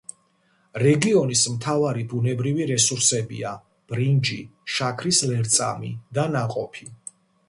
რეგიონის 0.83 1.41
მთავარი 1.57 2.05
ბუნებრივი 2.13 2.65
რესურსებია: 2.71 3.51
ბრინჯი, 3.93 4.39
შაქრის 4.77 5.21
ლერწამი 5.33 5.93
და 6.19 6.25
ნაყოფი. 6.37 6.89